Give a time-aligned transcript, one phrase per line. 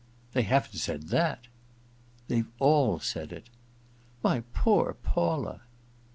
[0.17, 1.47] * They haven't said that?'
[2.05, 3.51] * They've all said it'
[3.89, 5.61] * My poor Paula